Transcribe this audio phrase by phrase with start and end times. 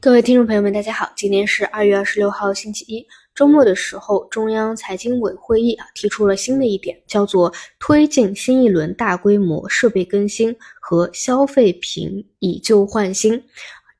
[0.00, 3.04] 各位听众朋友们，大家好，今天是二月二十六号，星期一，
[3.34, 13.42] 周末的时候，中央财经委会议啊提出了新的一点，叫做推进新一轮大规模设备更新和消费品以旧换新。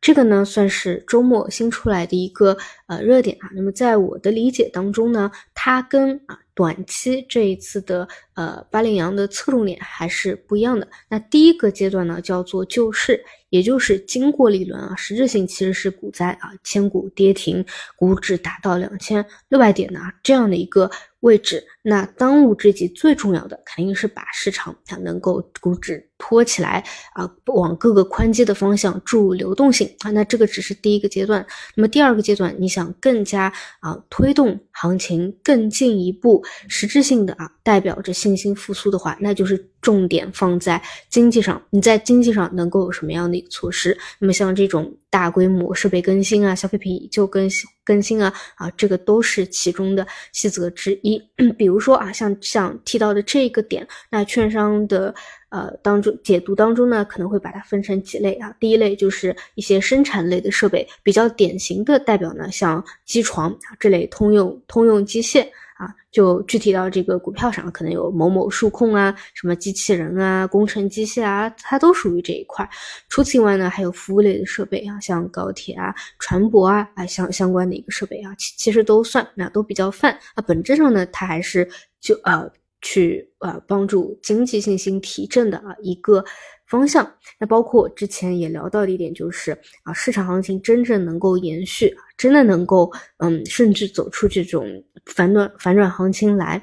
[0.00, 2.56] 这个呢，算是周末新出来的一个
[2.88, 3.48] 呃热点啊。
[3.54, 10.88] 那么在我的理解当中呢，它跟啊短期这一次的呃八零阳的侧重点还是不一样的。
[11.08, 13.24] 那第一个阶段呢，叫做救市。
[13.50, 17.64] 也就是经过了一轮啊，实质性其实是股灾啊，千股跌停，
[17.96, 21.64] 股指达到两千六百点呢这样的一个位置。
[21.80, 30.10] 那当务之急最重要的肯定是把市场它能够股指托起来啊，往各个宽基的方向注入流动性啊。
[30.10, 31.46] 那这个只是第一个阶段。
[31.74, 41.60] 那么第二个阶段，你想想更加啊推动行情更进一步实质性的啊，代表着信心复苏的话，那就是重点放在经济上。
[41.70, 43.48] 你在经济上能够有什么样的一个？
[43.58, 51.18] 措施，那么像这种大规模设备更新啊，消费品以旧更新更新啊，啊，这个都是其中的细则之一。
[51.56, 55.14] 比如说啊，像像提到的这个点，那券商的
[55.48, 58.54] 呃当中解读当中呢，可能会把它分成几类啊。
[58.60, 65.46] 第一类就是一些生产类的设备，比较典型的代表呢，像机床啊这类通用通用机械。
[65.78, 72.68] 啊，就具体到这个股票上，可能有某某数控啊，什么机器人啊，工程机械啊，它都属于这一块。
[73.08, 80.12] 除此以外呢，还有服务类的设备啊，像高铁啊、船舶啊，啊相相关的一个设备啊，其其实都算，那都比较泛。
[80.34, 81.68] 啊，本质上呢，它还是
[82.00, 82.50] 就呃
[82.82, 86.24] 去呃帮助经济信心提振的啊一个。
[86.68, 89.52] 方向，那包括之前也聊到的一点，就是
[89.82, 94.66] 啊，市场行情真正能够延续，真的能够嗯，甚至走出这种
[95.06, 96.62] 反转反转行情来，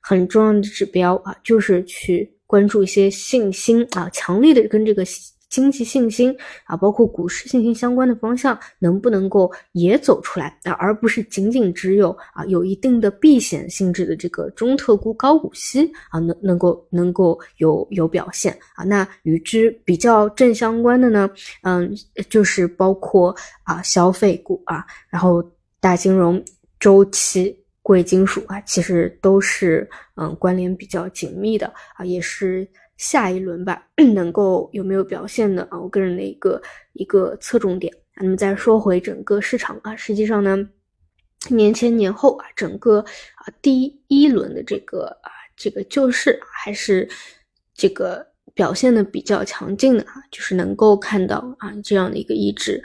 [0.00, 5.04] 很重要的指标啊，就是去关注一些信心啊，强力的跟这个。
[5.54, 10.72] 经济信心啊，包括股市信心相关的方向，能不能够也走出来啊？
[10.72, 18.82] 而不是仅仅只有啊有一定的避险性质的这个中特估高股息啊，能能够能够有有表现啊？
[18.82, 21.30] 那与之比较正相关的呢，
[21.62, 21.94] 嗯，
[22.28, 25.40] 就是包括啊消费股啊，然后
[25.78, 26.44] 大金融、
[26.80, 32.68] 周期、贵金属啊，其实都是嗯关联比较紧密的啊，也是。
[32.96, 35.78] 下一轮吧， 能够有没有表现的啊？
[35.78, 36.60] 我个人的一个
[36.92, 37.92] 一个侧重点。
[38.16, 40.56] 那么再说回整个市场啊，实际上呢，
[41.50, 47.08] 年前年后啊，整个啊第一轮的这个啊这个救市还是
[47.74, 52.82] 这个表现的比较强劲的啊，就是能够看到啊这样的一个意志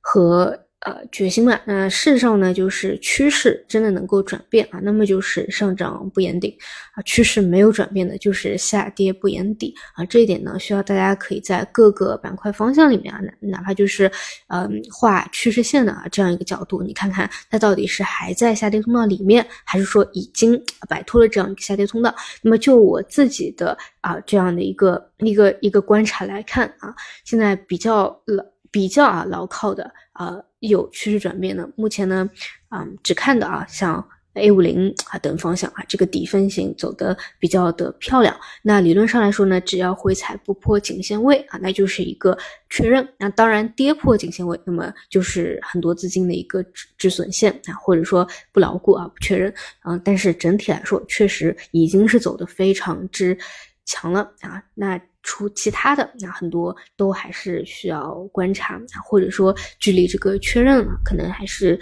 [0.00, 0.61] 和。
[0.84, 6.52] 呃，决心嘛，那事实上呢，就是趋势真的能够转变啊，那么就是上涨不言顶
[6.94, 14.10] 啊，趋势没有转变的，就是下跌不言底啊，这一点呢，需要大家可以在各个板块方向里面啊，哪哪怕就是
[14.48, 22.12] 嗯画趋势线的啊这样一个角度，你看看它到底是还在下跌通道里面，还是说已经摆脱了这样一个下跌通道？
[22.42, 26.92] 那么就我自己的啊这样的一个一个一个观察来看啊，
[27.24, 30.42] 现在比较冷比较啊牢靠的啊。
[30.58, 32.30] 有趋势转变的，目前呢，
[32.70, 38.32] 嗯，只看的啊，像 A 五零啊等方向啊，这个底分型走的比较的漂亮。
[38.62, 42.38] 那理论上来说呢，只要回踩不破颈线位啊，那就是一个
[42.70, 43.04] 确认。
[43.18, 50.00] 那当然跌破颈线位，那么就是很多资金的一个止止损线啊，或者说不牢固啊，不确认啊。
[50.04, 53.36] 但是整体来说，确实已经是走的非常之
[53.84, 54.62] 强了啊。
[54.74, 54.96] 那。
[55.22, 61.78] 除其他的，那很多都还是需要观察，或者说距离这个确认啊，可能还是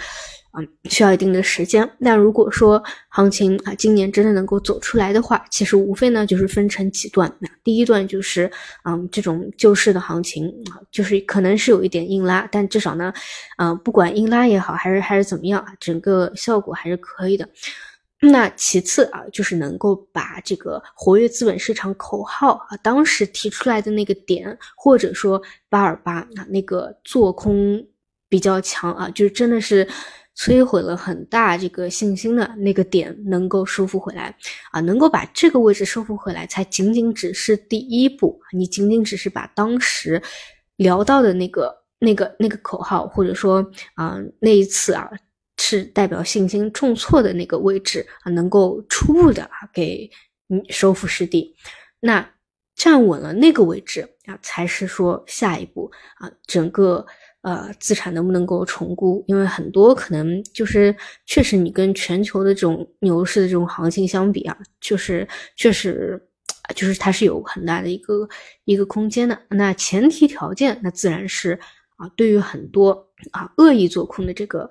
[0.59, 1.89] 嗯需要一定的时间。
[1.99, 7.33] 那如果说行情啊今年真的能够走出来的话，其实无非呢就是分成几段。
[7.39, 8.51] 那第一段就是
[8.85, 13.13] 嗯这种救市的行情啊，就是可能是有一点硬拉，但至少呢，
[13.59, 17.49] 嗯不管硬拉也好，还是还是怎么样啊，整个效果还是可以的。
[18.23, 27.83] 那其次啊，就是能够把这个活跃资本市场口号啊，当时提出来的那个点，或者说八二八啊那个做空
[28.29, 29.89] 比较强啊，就是真的是
[30.37, 34.37] 摧毁了很大这个信心的那个点，能够收复回来
[34.71, 38.39] 啊，能够把这个位置收复回来，才仅仅只是第一步。
[38.53, 40.23] 你仅仅只是把当时
[40.77, 43.65] 聊到的那个、那个、那个口号，或者说
[43.95, 45.11] 啊那一次啊。
[45.63, 50.11] 是代表信心重挫的那个位置啊，能够初步的啊给
[50.47, 51.55] 你收复失地，
[52.01, 52.27] 那
[52.75, 57.05] 站稳了那个位置啊，才是说下一步啊，整个
[57.43, 59.23] 呃资产能不能够重估？
[59.29, 60.97] 因为很多可能就是
[61.27, 66.19] 确实你跟全球的这种牛市的这种行情相比啊，就是确实
[66.75, 68.27] 就是它是有很大的一个
[68.65, 69.39] 一个空间的。
[69.51, 71.61] 那前提条件那自然是。
[72.01, 74.71] 啊，对于很多啊恶意做空的这个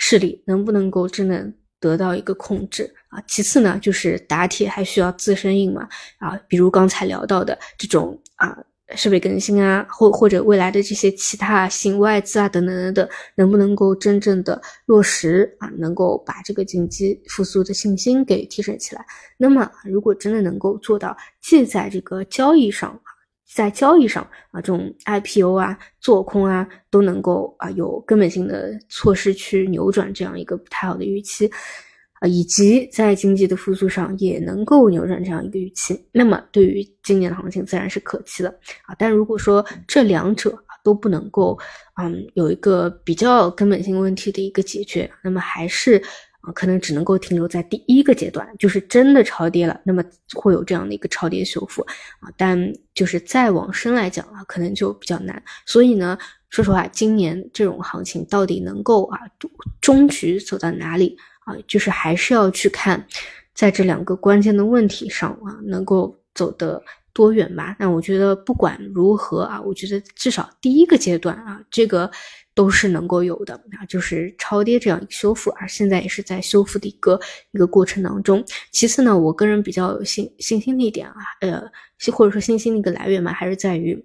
[0.00, 1.46] 势力，能不能够真的
[1.78, 3.22] 得到一个控制啊？
[3.28, 5.86] 其次呢，就是打铁还需要自身硬嘛
[6.18, 8.58] 啊，比如刚才聊到的这种啊。
[8.96, 15.70] 设备更新啊，或或者未来的这些其他新外资啊等等等等，能不能够真正的落实啊？
[15.78, 19.06] 能够把这个经济复苏的信心给提升起来。
[19.38, 23.00] 那么，如果真的能够做到，既在这个交易上，
[23.54, 31.50] 在交易上啊，这种 IPO 啊、做空啊，都能够啊有根本性的措施去扭转这样一个不太好的预期。
[32.20, 38.50] 啊，以及在经济的复苏上也能够扭转这样一个预期，那么对于今年的行情自然是可期的
[38.84, 38.94] 啊。
[38.98, 41.58] 但如果说这两者啊都不能够，
[41.98, 46.02] 嗯，有一个比较根本性问题的一个解决，那么还是
[46.40, 50.02] 啊可能只能够停留在第一个阶段，就是真的超跌了，那么
[50.34, 51.82] 会有这样的一个超跌修复
[52.20, 52.30] 啊。
[52.36, 55.42] 但就是再往深来讲啊，可能就比较难。
[55.66, 59.18] 所以呢，说实话，今年这种行情到底能够啊
[59.80, 61.16] 终局走到哪里？
[61.40, 63.06] 啊，就是还是要去看，
[63.54, 66.82] 在这两个关键的问题上啊，能够走得
[67.12, 67.74] 多远吧？
[67.78, 72.10] 那我觉得不管如何啊，我觉得至少第一个阶段啊，这个
[72.54, 77.18] 都是能够有的啊，就是超跌这样一个修复，而现在也是在修复的一个
[77.52, 78.44] 一个过程当中。
[78.70, 81.62] 其次呢，我个人比较有信信心的一点啊，呃，
[82.12, 84.04] 或者说信心的一个来源嘛，还是在于。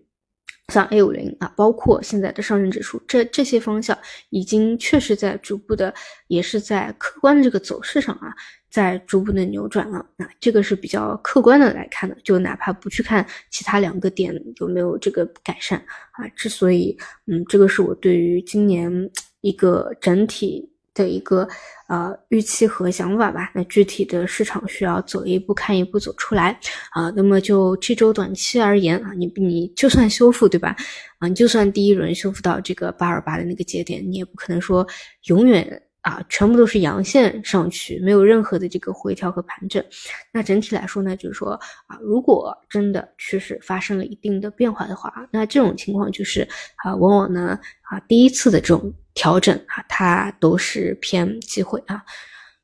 [0.74, 3.98] 像 A 五零啊，包括现在的上证指数，这这些方向
[4.30, 5.94] 已经确实在逐步的，
[6.28, 8.34] 也是在客观的这个走势上啊，
[8.70, 10.06] 在逐步的扭转了。
[10.18, 15.78] 那这个是比较客观的来看的，就哪怕不去看其他两个点有没有这个改善
[16.14, 16.98] 啊，之所以
[17.28, 19.10] 嗯，这个是我对于今年
[19.42, 20.75] 一个整体。
[20.96, 21.48] 的一个
[21.88, 26.60] 呃预期和想法吧，那具体的市场需要走一步看一步走出来
[26.90, 27.12] 啊。
[27.16, 30.76] 那么就这周短期而言啊，你你就算修复对吧？
[31.20, 34.88] 啊，你就算第一轮修复到这个八二八的那个节点，你也不可能说
[35.26, 39.84] 永远啊全部都是阳线上去，没有任何的这个回调和盘整。
[40.32, 46.48] 那整体来说呢，就是说啊，如果真的趋势发生了一定的变化的话，那这种情况就是
[46.78, 47.60] 啊，往往呢
[47.90, 48.94] 啊第一次的这种。
[49.18, 52.04] 调整啊，它都是偏机会啊，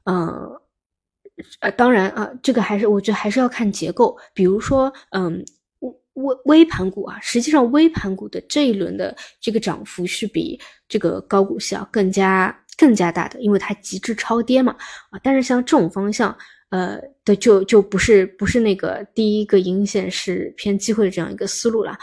[0.03, 0.27] 嗯，
[1.61, 5.45] 呃，当然啊，这个还是我觉得还是要看结构，比如说，嗯，
[6.15, 10.59] 微微盘股啊，实际上微盘股的这一轮的这个涨幅是比
[10.89, 14.75] 这个高股息啊更加更加大的，因为它极致超跌嘛
[15.11, 16.35] 啊，但是像这种方向，
[16.69, 21.95] 呃的就就不是不是那个第一个阴线是偏机会的这样一个思路了。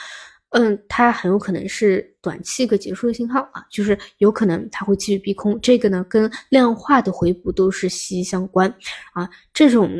[0.50, 8.72] 嗯，它很有可能是短期一个结束的信号啊，就是有可能它会继续逼空，这个呢跟量化的回补都是息息相关
[9.14, 9.90] 啊，这种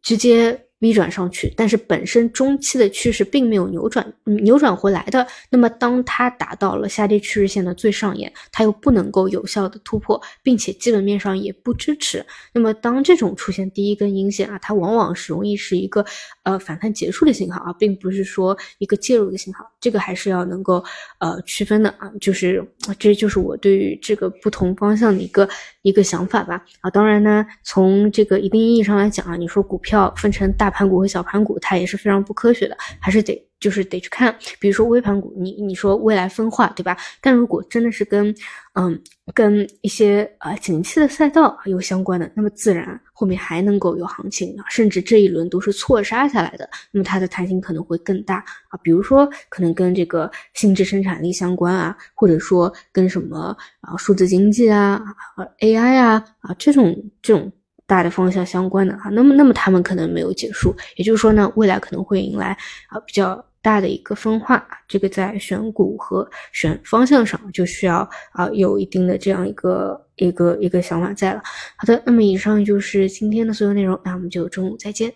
[0.00, 0.56] 直接。
[0.80, 5.26] V 转上去，但是本身中期的趋势并没有扭转，扭转回来的。
[5.50, 12.24] 那么，当它达到了下跌趋势线的最上沿，它又不能够有效的突破，并且基本面上也不支持。
[12.52, 16.04] 那么，当这种出现第一根阴线啊，它往往是容易是一个
[16.44, 19.68] 呃反弹结束的信号啊，并不是说一个介入的信号。
[19.80, 20.84] 这个还是要能够
[21.18, 22.64] 呃区分的啊，就是
[23.00, 25.48] 这就是我对于这个不同方向的一个
[25.82, 26.64] 一个想法吧。
[26.82, 30.67] 啊，当然呢，从这个一定意义上来讲啊，你说股票分成大。
[30.68, 36.94] 大盘股和小盘股，它也是非常不科学的，还是得就是得去看，比如说微盘股，你你说未来分化，对吧？
[37.22, 38.34] 但如果真的是跟
[38.74, 48.78] 嗯跟一些呃景气的赛道有相关的，那么自然后面还能够有行情啊，甚至这一轮都是错杀下来的，那么它的弹性可能会更大啊。
[48.82, 55.02] 比如说可能跟这个新质生产力相关啊，或者说跟什么啊数字经济啊、
[55.60, 57.50] AI 啊啊这种这种。
[57.88, 62.56] 大的方向相关的啊，那么那么他们可能没有结束，也就是说呢，未来可能会迎来
[62.88, 71.40] 啊比较大的一个分化，这个在选股和选方向上就需要啊有一定的这样一个一个一个想法在了。
[71.76, 75.10] 好的，那么以上就是今天的所有内容，那我们就中午再见。